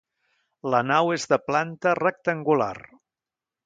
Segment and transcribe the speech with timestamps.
[0.75, 2.75] La nau és de planta rectangular.